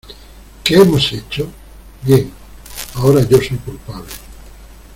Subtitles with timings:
[0.63, 1.47] ¿Qué hemos hecho?¡
[2.01, 2.31] bien!¡
[2.95, 4.09] ahora yo soy culpable!